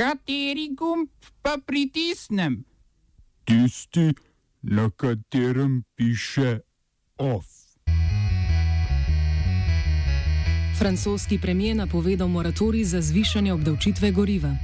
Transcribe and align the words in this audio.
Kateri 0.00 0.70
gumb 0.72 1.08
pa 1.42 1.58
pritisnem? 1.66 2.64
Tisti, 3.44 4.14
na 4.62 4.90
katerem 4.96 5.82
piše 5.94 6.58
OF. 7.18 7.44
Francoski 10.78 11.38
premijer 11.38 11.76
napovedal 11.76 12.28
moratorij 12.28 12.84
za 12.84 13.00
zvišanje 13.00 13.52
obdavčitve 13.52 14.10
goriva. 14.10 14.56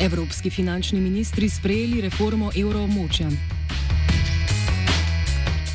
Evropski 0.00 0.50
finančni 0.50 1.00
ministri 1.00 1.48
sprejeli 1.48 2.00
reformo 2.00 2.50
evroobmočja. 2.56 3.28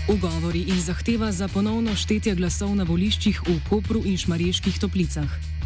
Ugovori 0.07 0.59
in 0.59 0.79
zahteva 0.81 1.31
za 1.31 1.47
ponovno 1.47 1.95
štetje 1.95 2.35
glasov 2.35 2.75
na 2.75 2.83
voliščih 2.83 3.41
v 3.43 3.59
Kopru 3.69 4.05
in 4.05 4.17
Šmarjeških 4.17 4.79
toplicah. 4.79 5.57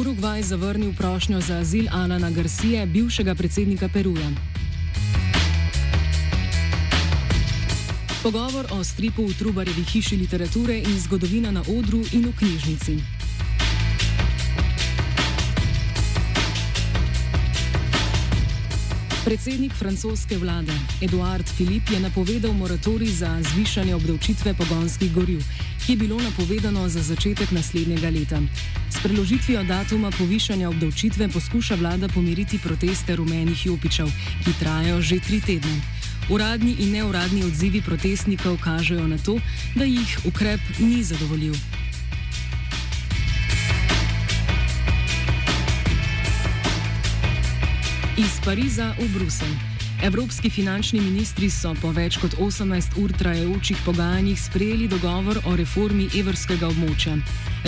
Urugvaj 0.00 0.42
zavrnil 0.42 0.92
prošnjo 0.92 1.40
za 1.40 1.56
azil 1.56 1.86
Alana 1.92 2.30
Garcije, 2.30 2.86
bivšega 2.86 3.34
predsednika 3.34 3.88
Peruja. 3.88 4.28
Pogovor 8.22 8.66
o 8.70 8.84
stripu 8.84 9.26
v 9.26 9.34
Trubarjevi 9.38 9.82
hiši 9.82 10.16
literature 10.16 10.78
in 10.78 11.00
zgodovina 11.00 11.50
na 11.50 11.60
odru 11.60 12.04
in 12.12 12.28
v 12.28 12.32
knjižnici. 12.38 12.98
Predsednik 19.26 19.72
francoske 19.74 20.38
vlade 20.38 20.72
Eduard 21.02 21.50
Philippe 21.56 21.94
je 21.94 22.00
napovedal 22.00 22.52
moratorij 22.52 23.08
za 23.08 23.42
zvišanje 23.42 23.94
obdavčitve 23.94 24.54
pogonskih 24.54 25.12
goriv, 25.12 25.42
ki 25.86 25.92
je 25.92 25.96
bilo 25.96 26.20
napovedano 26.22 26.88
za 26.88 27.02
začetek 27.02 27.50
naslednjega 27.50 28.10
leta. 28.10 28.38
S 28.90 29.02
preložitvijo 29.02 29.64
datuma 29.64 30.10
povišanja 30.10 30.68
obdavčitve 30.68 31.28
poskuša 31.28 31.74
vlada 31.74 32.08
pomiriti 32.08 32.58
proteste 32.58 33.16
rumenih 33.16 33.66
jopičev, 33.66 34.06
ki 34.44 34.52
trajajo 34.60 35.02
že 35.02 35.18
tri 35.18 35.40
tedne. 35.40 35.74
Uradni 36.30 36.76
in 36.78 36.92
neuradni 36.94 37.42
odzivi 37.44 37.82
protestnikov 37.82 38.62
kažejo 38.62 39.08
na 39.08 39.18
to, 39.18 39.40
da 39.74 39.84
jih 39.84 40.18
ukrep 40.24 40.60
ni 40.78 41.02
zadovoljil. 41.02 41.54
Iz 48.16 48.40
Pariza 48.44 48.94
v 48.98 49.08
Bruselj. 49.12 49.52
Evropski 50.02 50.50
finančni 50.50 51.00
ministri 51.00 51.50
so 51.52 51.74
po 51.76 51.90
več 51.92 52.16
kot 52.16 52.38
18 52.40 52.96
ur 52.96 53.12
trajajočih 53.12 53.82
pogajanjih 53.84 54.40
sprejeli 54.40 54.88
dogovor 54.88 55.42
o 55.44 55.56
reformi 55.56 56.08
evrskega 56.16 56.64
območja. 56.68 57.18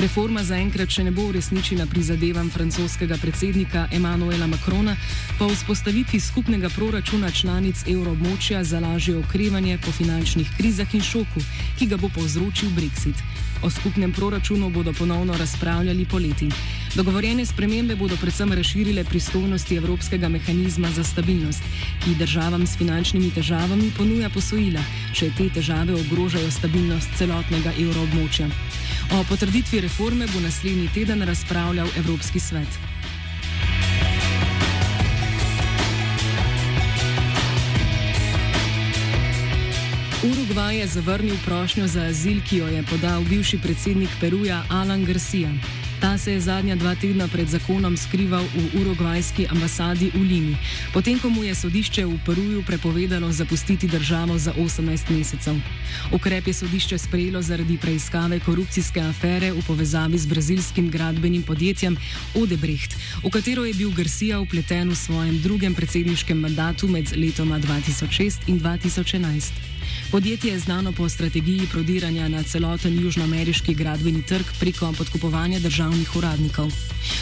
Reforma 0.00 0.40
zaenkrat 0.40 0.88
še 0.88 1.04
ne 1.04 1.12
bo 1.12 1.26
uresničena 1.28 1.84
prizadevam 1.92 2.48
francoskega 2.48 3.20
predsednika 3.20 3.88
Emanuela 3.92 4.48
Macrona 4.48 4.96
po 5.36 5.50
vzpostavitvi 5.52 6.20
skupnega 6.20 6.72
proračuna 6.72 7.28
članic 7.30 7.84
evroobmočja 7.84 8.64
za 8.64 8.80
lažje 8.80 9.18
okrevanje 9.20 9.76
po 9.84 9.92
finančnih 9.92 10.56
krizah 10.56 10.94
in 10.94 11.04
šoku, 11.04 11.44
ki 11.76 11.92
ga 11.92 12.00
bo 12.00 12.08
povzročil 12.08 12.72
Brexit. 12.72 13.20
O 13.60 13.68
skupnem 13.70 14.16
proračunu 14.16 14.70
bodo 14.70 14.96
ponovno 14.96 15.36
razpravljali 15.36 16.08
poleti. 16.08 16.48
Dogovorjene 16.94 17.46
spremembe 17.46 17.96
bodo 17.96 18.16
predvsem 18.16 18.52
razširile 18.52 19.04
pristojnosti 19.04 19.76
Evropskega 19.76 20.28
mehanizma 20.28 20.90
za 20.90 21.04
stabilnost, 21.04 21.62
ki 22.04 22.14
državam 22.18 22.66
s 22.66 22.76
finančnimi 22.78 23.30
težavami 23.30 23.90
ponuja 23.96 24.30
posojila, 24.30 24.80
če 25.14 25.30
te 25.36 25.48
težave 25.54 25.94
ogrožajo 25.94 26.50
stabilnost 26.50 27.08
celotnega 27.18 27.72
evroobmočja. 27.78 28.48
O 29.12 29.24
potrditvi 29.28 29.80
reforme 29.80 30.26
bo 30.32 30.40
naslednji 30.40 30.88
teden 30.94 31.22
razpravljal 31.22 31.88
Evropski 31.96 32.40
svet. 32.40 32.68
Urugvaj 40.24 40.78
je 40.78 40.86
zavrnil 40.86 41.36
prošnjo 41.44 41.86
za 41.86 42.02
azil, 42.02 42.40
ki 42.48 42.56
jo 42.56 42.66
je 42.66 42.82
podal 42.82 43.22
bivši 43.22 43.58
predsednik 43.58 44.10
Peruja 44.20 44.64
Alan 44.68 45.04
Garcia. 45.04 45.50
Ta 46.00 46.18
se 46.18 46.32
je 46.32 46.40
zadnja 46.40 46.76
dva 46.76 46.94
tedna 46.94 47.26
pred 47.28 47.48
zakonom 47.48 47.96
skrival 47.96 48.44
v 48.54 48.80
urugvajski 48.80 49.50
ambasadi 49.50 50.10
v 50.14 50.22
Limi, 50.22 50.54
potem 50.94 51.18
ko 51.18 51.26
mu 51.26 51.42
je 51.42 51.54
sodišče 51.54 52.06
v 52.06 52.18
Peruju 52.22 52.62
prepovedalo 52.62 53.32
zapustiti 53.32 53.90
državo 53.90 54.38
za 54.38 54.54
18 54.54 55.10
mesecev. 55.10 55.58
Ukrep 56.14 56.46
je 56.46 56.54
sodišče 56.54 56.98
sprejelo 56.98 57.42
zaradi 57.42 57.78
preiskave 57.82 58.38
korupcijske 58.40 59.00
afere 59.00 59.50
v 59.52 59.62
povezavi 59.66 60.18
z 60.18 60.26
brazilskim 60.26 60.90
gradbenim 60.90 61.42
podjetjem 61.42 61.98
Odebrecht, 62.34 62.94
v 63.24 63.30
katero 63.30 63.66
je 63.66 63.74
bil 63.74 63.90
Garcia 63.90 64.38
upleten 64.40 64.90
v 64.90 64.96
svojem 64.96 65.42
drugem 65.42 65.74
predsedniškem 65.74 66.38
mandatu 66.38 66.86
med 66.88 67.10
letoma 67.16 67.58
2006 67.58 68.46
in 68.46 68.60
2011. 68.60 69.78
Podjetje 70.10 70.52
je 70.52 70.58
znano 70.58 70.92
po 70.92 71.08
strategiji 71.08 71.66
prodiranja 71.72 72.28
na 72.28 72.42
celoten 72.42 72.98
južnoameriški 73.02 73.74
gradbeni 73.74 74.22
trg 74.22 74.46
preko 74.60 74.92
podkupovanja 74.98 75.58
državnih 75.88 76.16
uradnikov. 76.16 76.68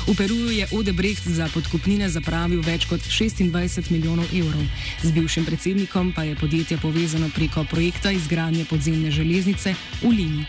V 0.07 0.15
Peruju 0.17 0.51
je 0.51 0.67
Odebrecht 0.73 1.29
za 1.29 1.47
podkupnine 1.55 2.09
zapravil 2.11 2.61
več 2.67 2.87
kot 2.91 3.01
26 3.01 3.91
milijonov 3.91 4.27
evrov. 4.35 4.63
Z 5.03 5.13
bivšim 5.15 5.45
predsednikom 5.47 6.13
pa 6.13 6.25
je 6.27 6.35
podjetje 6.35 6.79
povezano 6.79 7.31
preko 7.35 7.65
projekta 7.65 8.11
izgradnje 8.11 8.65
podzemne 8.65 9.11
železnice 9.11 9.75
v 10.03 10.11
Lini. 10.11 10.47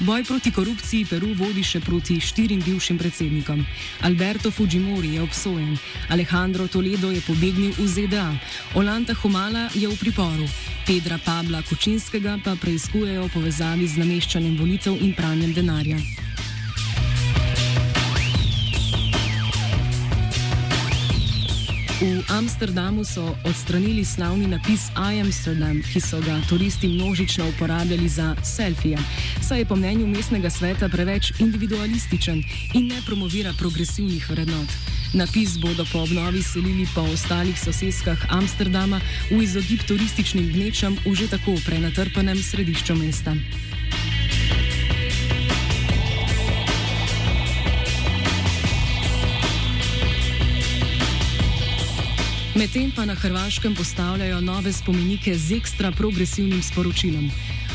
Boj 0.00 0.24
proti 0.24 0.50
korupciji 0.50 1.06
Peru 1.06 1.34
vodi 1.38 1.62
še 1.62 1.80
proti 1.80 2.18
štirim 2.20 2.60
bivšim 2.60 2.98
predsednikom. 2.98 3.62
Alberto 4.02 4.50
Fujimori 4.50 5.14
je 5.14 5.22
obsojen, 5.22 5.78
Alejandro 6.10 6.66
Toledo 6.66 7.10
je 7.10 7.22
pobegnil 7.22 7.72
v 7.78 7.86
ZDA, 7.86 8.34
Olanta 8.74 9.14
Humala 9.22 9.70
je 9.74 9.88
v 9.88 9.96
priporu, 9.96 10.48
Pedra 10.86 11.18
Pabla 11.24 11.62
Kučinskega 11.62 12.38
pa 12.44 12.56
preizkujejo 12.58 13.30
povezavi 13.32 13.86
z 13.86 14.02
nameščanjem 14.02 14.58
volitev 14.58 14.98
in 14.98 15.14
pranjem 15.14 15.54
denarja. 15.54 16.02
V 22.02 22.18
Amsterdamu 22.34 23.04
so 23.04 23.22
odstranili 23.46 24.04
slavni 24.04 24.46
napis 24.46 24.90
I 24.98 25.20
Amsterdam, 25.20 25.78
ki 25.92 26.00
so 26.00 26.18
ga 26.20 26.40
turisti 26.48 26.88
množično 26.88 27.48
uporabljali 27.48 28.08
za 28.08 28.34
selfije, 28.42 28.98
saj 29.40 29.58
je 29.58 29.64
po 29.64 29.76
mnenju 29.76 30.06
mestnega 30.06 30.50
sveta 30.50 30.88
preveč 30.88 31.32
individualističen 31.38 32.42
in 32.74 32.86
ne 32.86 32.98
promovira 33.06 33.54
progresivnih 33.58 34.30
vrednot. 34.30 34.68
Napis 35.14 35.54
bodo 35.58 35.86
po 35.92 36.02
obnovi 36.02 36.42
selili 36.42 36.88
po 36.94 37.00
ostalih 37.00 37.60
soseskah 37.60 38.18
Amsterdama 38.28 39.00
v 39.30 39.42
izogib 39.42 39.86
turističnim 39.86 40.52
gnečam 40.52 40.98
v 41.06 41.14
že 41.14 41.30
tako 41.30 41.54
prenatrpanem 41.66 42.42
središču 42.42 42.98
mesta. 42.98 43.36
Medtem 52.52 52.92
pa 52.92 53.04
na 53.04 53.14
Hrvaškem 53.14 53.74
postavljajo 53.74 54.40
nove 54.40 54.72
spomenike 54.72 55.38
z 55.38 55.56
ekstra 55.56 55.92
progresivnim 55.92 56.62
sporočilom. 56.62 57.30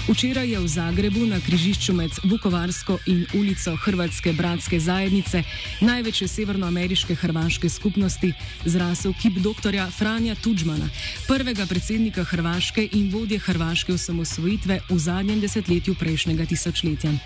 Včeraj 0.08 0.52
je 0.52 0.60
v 0.60 0.68
Zagrebu 0.68 1.26
na 1.26 1.40
križišču 1.42 1.94
med 1.94 2.12
Vukovarsko 2.24 3.00
in 3.10 3.26
ulico 3.34 3.74
Hrvatske 3.76 4.34
bratske 4.34 4.80
zajednice, 4.80 5.44
največje 5.82 6.28
severnoameriške 6.28 7.16
hrvaške 7.16 7.70
skupnosti, 7.70 8.34
zrasel 8.66 9.18
kip 9.18 9.42
dr. 9.42 9.74
Franja 9.98 10.36
Tudžmana, 10.36 10.90
prvega 11.28 11.66
predsednika 11.66 12.24
Hrvaške 12.24 12.90
in 12.94 13.10
vodje 13.10 13.40
hrvaške 13.40 13.94
osamosvojitve 13.94 14.80
v 14.90 15.00
zadnjem 15.00 15.42
desetletju 15.42 15.96
prejšnjega 15.96 16.46
tisočletja. 16.46 17.18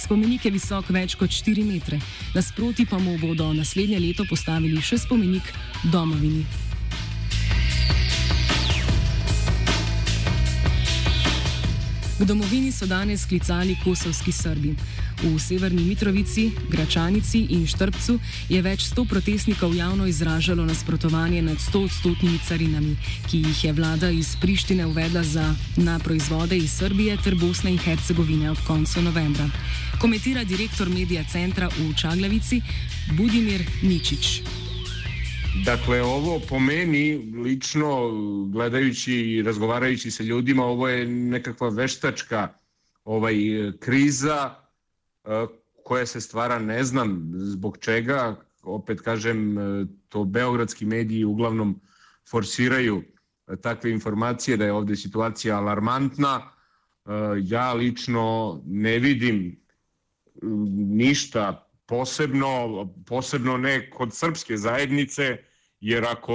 Spomenik 0.00 0.44
je 0.44 0.50
visok 0.50 0.88
več 0.90 1.14
kot 1.14 1.28
4 1.28 1.64
metre, 1.64 2.00
nasproti 2.34 2.86
pa 2.88 2.98
mu 2.98 3.18
bodo 3.20 3.52
naslednje 3.52 4.00
leto 4.00 4.24
postavili 4.24 4.80
še 4.80 4.98
spomenik 5.04 5.52
domovini. 5.92 6.65
K 12.18 12.24
domovini 12.24 12.72
so 12.72 12.86
danes 12.86 13.22
sklicali 13.22 13.76
kosovski 13.84 14.32
Srbi. 14.32 14.74
V 15.22 15.38
severni 15.38 15.84
Mitrovici, 15.84 16.50
Gračanici 16.68 17.44
in 17.52 17.66
Štrbcu 17.68 18.16
je 18.48 18.62
več 18.62 18.88
sto 18.88 19.04
protestnikov 19.04 19.76
javno 19.76 20.06
izražalo 20.08 20.64
nasprotovanje 20.64 21.42
nad 21.42 21.60
100 21.60 21.84
odstotnimi 21.84 22.40
carinami, 22.48 22.96
ki 23.28 23.44
jih 23.44 23.64
je 23.64 23.72
vlada 23.72 24.10
iz 24.10 24.32
Prištine 24.40 24.86
uvedla 24.86 25.22
za, 25.22 25.54
na 25.76 25.98
proizvode 25.98 26.56
iz 26.56 26.72
Srbije 26.72 27.18
ter 27.24 27.36
Bosne 27.36 27.76
in 27.76 27.78
Hercegovine 27.78 28.50
ob 28.50 28.58
koncu 28.66 29.02
novembra. 29.02 29.50
Komentira 30.00 30.44
direktor 30.44 30.88
medija 30.88 31.24
centra 31.24 31.68
v 31.68 31.92
Čaglavici 31.96 32.62
Budimir 33.12 33.60
Ničič. 33.82 34.65
Dakle, 35.64 36.02
ovo 36.02 36.40
po 36.48 36.58
meni, 36.58 37.32
lično, 37.42 38.10
gledajući 38.52 39.14
i 39.14 39.42
razgovarajući 39.42 40.10
sa 40.10 40.22
ljudima, 40.22 40.64
ovo 40.64 40.88
je 40.88 41.06
nekakva 41.06 41.68
veštačka 41.68 42.48
ovaj, 43.04 43.36
kriza 43.80 44.54
koja 45.84 46.06
se 46.06 46.20
stvara, 46.20 46.58
ne 46.58 46.84
znam 46.84 47.32
zbog 47.34 47.78
čega, 47.78 48.36
opet 48.62 49.00
kažem, 49.00 49.56
to 50.08 50.24
beogradski 50.24 50.86
mediji 50.86 51.24
uglavnom 51.24 51.80
forsiraju 52.30 53.02
takve 53.62 53.90
informacije 53.90 54.56
da 54.56 54.64
je 54.64 54.72
ovde 54.72 54.96
situacija 54.96 55.58
alarmantna. 55.58 56.50
Ja 57.42 57.72
lično 57.72 58.60
ne 58.66 58.98
vidim 58.98 59.60
ništa 60.76 61.65
posebno, 61.86 62.88
posebno 63.06 63.56
ne 63.56 63.90
kod 63.90 64.14
srpske 64.14 64.56
zajednice, 64.56 65.36
jer 65.80 66.04
ako 66.04 66.34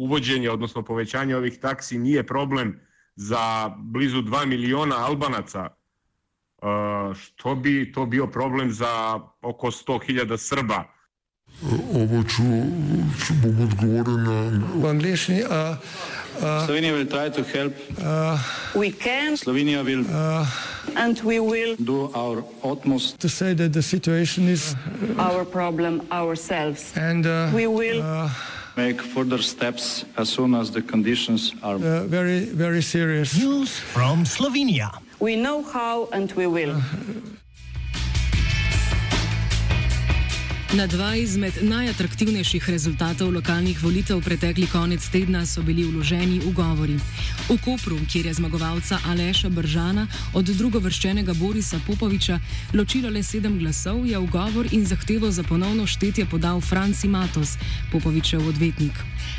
uvođenje, 0.00 0.50
odnosno 0.50 0.82
povećanje 0.82 1.36
ovih 1.36 1.58
taksi 1.58 1.98
nije 1.98 2.26
problem 2.26 2.80
za 3.16 3.68
blizu 3.78 4.22
2 4.22 4.46
miliona 4.46 4.96
Albanaca, 4.96 5.68
što 7.14 7.54
bi 7.54 7.92
to 7.92 8.06
bio 8.06 8.26
problem 8.26 8.72
za 8.72 9.20
oko 9.42 9.66
100.000 9.66 10.36
Srba. 10.36 10.84
Ovo 11.94 12.22
ću, 12.22 12.42
ću 13.26 13.32
bom 13.42 13.60
odgovoril 13.62 14.18
na... 14.18 14.50
V 14.74 14.88
angliščini. 14.88 15.42
Uh, 15.42 15.50
uh, 15.50 16.66
Slovenia 16.66 16.92
will 16.94 17.10
try 17.10 17.30
to 17.36 17.42
help. 17.42 17.72
uh, 17.98 18.38
We 18.74 18.92
can 19.04 19.36
Slovenia 19.36 19.82
will 19.82 20.04
and 20.96 21.20
we 21.20 21.40
will 21.40 21.76
do 21.76 22.10
our 22.14 22.44
utmost. 22.64 23.18
to 23.20 23.28
say 23.28 23.54
that 23.54 23.72
the 23.72 23.82
situation 23.82 24.48
is, 24.48 24.74
our 25.18 25.44
problem 25.44 26.06
ourselves. 26.12 26.92
and 26.96 27.26
uh, 27.26 27.50
We 27.54 27.66
will 27.66 28.30
Make 28.76 29.02
further 29.02 29.42
steps 29.42 30.04
as 30.16 30.28
soon 30.28 30.54
as 30.54 30.70
the 30.70 30.82
conditions 30.82 31.52
are. 31.64 31.74
uh, 31.76 32.04
very, 32.06 32.44
very 32.44 32.80
serious. 32.82 33.36
News 33.36 33.76
from 33.76 34.24
Slovenia. 34.24 34.90
we 35.18 35.34
know 35.34 35.62
how 35.62 36.08
and 36.12 36.30
we 36.32 36.46
will. 36.46 36.80
Na 40.68 40.84
dva 40.86 41.14
izmed 41.16 41.64
najatraktivnejših 41.64 42.60
rezultatov 42.68 43.32
lokalnih 43.32 43.78
volitev 43.80 44.20
pretekli 44.20 44.66
konec 44.68 45.00
tedna 45.08 45.46
so 45.46 45.62
bili 45.64 45.86
vloženi 45.88 46.42
ugovori. 46.44 46.98
V 47.48 47.56
Kopru, 47.64 47.96
kjer 48.12 48.26
je 48.26 48.34
zmagovalca 48.34 48.98
Aleša 49.08 49.48
Bržana 49.48 50.04
od 50.36 50.44
drugovrščenega 50.44 51.32
Borisa 51.40 51.80
Popoviča 51.86 52.36
ločilo 52.74 53.08
le 53.08 53.22
sedem 53.22 53.56
glasov, 53.58 54.04
je 54.06 54.18
ugovor 54.18 54.68
in 54.72 54.84
zahtevo 54.84 55.30
za 55.30 55.42
ponovno 55.42 55.86
štetje 55.86 56.26
podal 56.26 56.60
Franci 56.60 57.08
Matos, 57.08 57.56
Popovičev 57.92 58.44
odvetnik. 58.48 58.92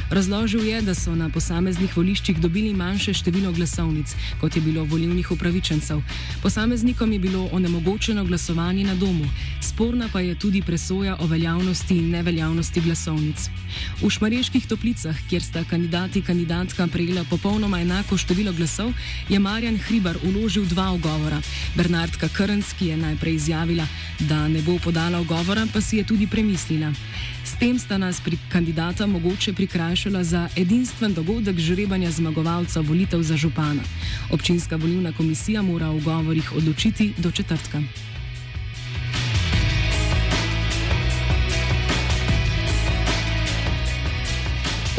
Razložil 0.10 0.66
je, 0.66 0.82
da 0.82 0.96
so 0.96 1.14
na 1.16 1.30
posameznih 1.30 1.98
voliščih 1.98 2.42
dobili 2.42 2.74
manjše 2.74 3.14
število 3.14 3.52
glasovnic, 3.54 4.16
kot 4.42 4.56
je 4.56 4.62
bilo 4.62 4.84
volivnih 4.84 5.32
upravičencev. 5.32 6.02
Posameznikom 6.42 7.14
je 7.14 7.20
bilo 7.20 7.50
onemogočeno 7.52 8.26
glasovanje 8.26 8.84
na 8.84 8.96
domu, 8.96 9.30
sporna 9.62 10.10
pa 10.14 10.20
je 10.20 10.36
tudi 10.40 10.62
presoja 10.62 11.19
o 11.20 11.28
veljavnosti 11.28 11.98
in 11.98 12.10
neveljavnosti 12.10 12.82
glasovnic. 12.82 13.50
V 14.02 14.10
šmareških 14.10 14.68
toplicah, 14.68 15.16
kjer 15.30 15.44
sta 15.44 15.64
kandidati 15.64 16.20
in 16.20 16.26
kandidatka 16.26 16.88
prejela 16.88 17.24
popolnoma 17.30 17.82
enako 17.82 18.18
število 18.18 18.54
glasov, 18.54 18.94
je 19.30 19.40
Marjan 19.40 19.78
Hribar 19.78 20.18
uložil 20.24 20.66
dva 20.66 20.92
ugovora. 20.92 21.42
Bernardka 21.76 22.28
Krnc, 22.28 22.74
ki 22.80 22.88
je 22.88 22.98
najprej 22.98 23.36
izjavila, 23.36 23.88
da 24.20 24.48
ne 24.48 24.62
bo 24.62 24.80
podala 24.84 25.22
ugovora, 25.22 25.68
pa 25.74 25.82
si 25.82 25.98
je 25.98 26.04
tudi 26.04 26.28
premislila. 26.28 26.94
S 27.44 27.58
tem 27.60 27.80
sta 27.80 27.98
nas 27.98 28.20
pri 28.22 28.38
kandidata 28.50 29.08
mogoče 29.08 29.54
prikrajšala 29.54 30.24
za 30.24 30.50
edinstven 30.56 31.14
dogodek 31.14 31.58
žrebanja 31.58 32.12
zmagovalca 32.12 32.80
volitev 32.80 33.24
za 33.24 33.38
župana. 33.38 33.82
Občinska 34.32 34.76
volilna 34.76 35.12
komisija 35.12 35.62
mora 35.62 35.90
o 35.90 35.96
ugovorih 35.96 36.56
odločiti 36.56 37.14
do 37.18 37.32
četrtka. 37.32 37.82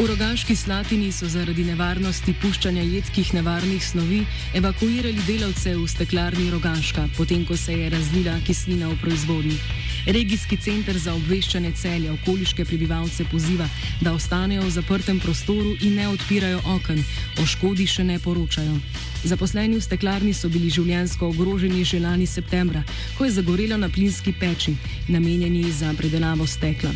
V 0.01 0.07
Rogaški 0.09 0.55
Slatini 0.55 1.11
so 1.13 1.27
zaradi 1.29 1.61
nevarnosti 1.61 2.33
puščanja 2.41 2.81
jedkih 2.81 3.27
nevarnih 3.37 3.83
snovi 3.85 4.23
evakuirali 4.57 5.21
delavce 5.27 5.75
v 5.77 5.83
steklarni 5.85 6.47
Rogaška, 6.49 7.03
potem 7.17 7.43
ko 7.45 7.53
se 7.53 7.75
je 7.77 7.89
razlila 7.93 8.33
kislina 8.41 8.89
v 8.89 8.97
proizvodnji. 8.97 9.59
Regijski 10.07 10.57
center 10.57 10.97
za 10.97 11.13
obveščanje 11.13 11.71
celja 11.77 12.15
okoliške 12.15 12.65
prebivalce 12.65 13.27
poziva, 13.29 13.67
da 14.01 14.15
ostanejo 14.17 14.65
v 14.65 14.73
zaprtem 14.73 15.19
prostoru 15.21 15.75
in 15.85 15.93
ne 16.01 16.07
odpirajo 16.09 16.63
oken, 16.73 17.03
o 17.37 17.45
škodi 17.45 17.85
še 17.85 18.03
ne 18.03 18.17
poročajo. 18.19 18.79
Zaposleni 19.21 19.77
v 19.77 19.85
steklarni 19.85 20.33
so 20.33 20.49
bili 20.49 20.73
življensko 20.73 21.29
ogroženi 21.29 21.85
že 21.85 22.01
lani 22.01 22.25
septembra, 22.25 22.81
ko 23.19 23.29
je 23.29 23.37
zagorelo 23.37 23.77
na 23.77 23.89
plinski 23.89 24.33
peči, 24.33 24.73
namenjeni 25.13 25.69
za 25.69 25.93
predelavo 25.93 26.49
stekla. 26.49 26.89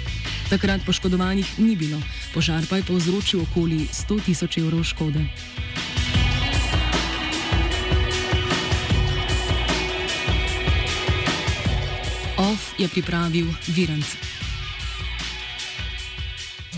Takrat 0.50 0.82
poškodovanih 0.86 1.60
ni 1.60 1.74
bilo, 1.76 1.98
požar 2.34 2.62
pa 2.70 2.78
je 2.78 2.86
povzročil 2.86 3.42
okoli 3.50 3.90
100 3.90 4.26
tisoč 4.30 4.62
evrov 4.62 4.86
škode. 4.86 5.26
OF 12.38 12.78
je 12.78 12.88
pripravil 12.88 13.50
Virant. 13.74 14.06